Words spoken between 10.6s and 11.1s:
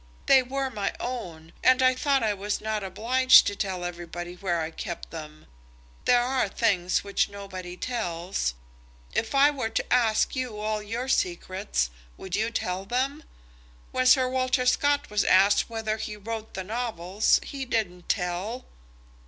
your